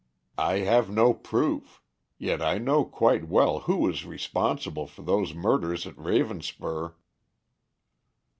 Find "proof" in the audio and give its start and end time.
1.13-1.79